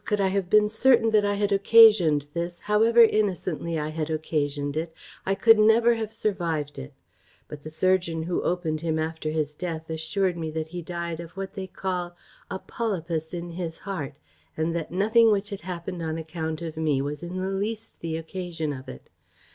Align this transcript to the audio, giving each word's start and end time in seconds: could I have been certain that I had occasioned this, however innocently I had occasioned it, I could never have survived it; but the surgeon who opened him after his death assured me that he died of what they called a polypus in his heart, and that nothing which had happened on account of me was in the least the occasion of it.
could 0.03 0.19
I 0.19 0.29
have 0.29 0.49
been 0.49 0.67
certain 0.67 1.11
that 1.11 1.23
I 1.23 1.35
had 1.35 1.51
occasioned 1.51 2.25
this, 2.33 2.57
however 2.57 3.01
innocently 3.03 3.77
I 3.77 3.89
had 3.89 4.09
occasioned 4.09 4.75
it, 4.75 4.95
I 5.27 5.35
could 5.35 5.59
never 5.59 5.93
have 5.93 6.11
survived 6.11 6.79
it; 6.79 6.91
but 7.47 7.61
the 7.61 7.69
surgeon 7.69 8.23
who 8.23 8.41
opened 8.41 8.81
him 8.81 8.97
after 8.97 9.29
his 9.29 9.53
death 9.53 9.91
assured 9.91 10.35
me 10.37 10.49
that 10.49 10.69
he 10.69 10.81
died 10.81 11.19
of 11.19 11.29
what 11.37 11.53
they 11.53 11.67
called 11.67 12.13
a 12.49 12.57
polypus 12.57 13.31
in 13.31 13.51
his 13.51 13.77
heart, 13.77 14.15
and 14.57 14.75
that 14.75 14.89
nothing 14.89 15.31
which 15.31 15.51
had 15.51 15.61
happened 15.61 16.01
on 16.01 16.17
account 16.17 16.63
of 16.63 16.77
me 16.77 16.99
was 16.99 17.21
in 17.21 17.37
the 17.39 17.51
least 17.51 17.99
the 17.99 18.17
occasion 18.17 18.73
of 18.73 18.89
it. 18.89 19.07